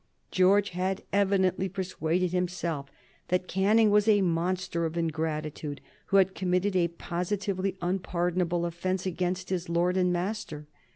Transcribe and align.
George 0.31 0.69
had 0.71 1.03
evidently 1.13 1.69
persuaded 1.69 2.31
himself 2.31 2.89
that 3.27 3.47
Canning 3.47 3.91
was 3.91 4.07
a 4.07 4.21
monster 4.23 4.83
of 4.87 4.97
ingratitude, 4.97 5.79
who 6.07 6.17
had 6.17 6.33
committed 6.33 6.75
a 6.75 6.87
positively 6.87 7.77
unpardonable 7.83 8.65
offence 8.65 9.05
against 9.05 9.51
his 9.51 9.69
lord 9.69 9.97
and 9.97 10.11
master. 10.11 10.65